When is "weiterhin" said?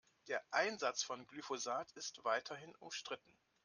2.23-2.75